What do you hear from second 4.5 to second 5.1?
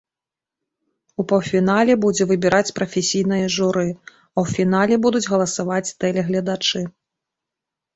фінале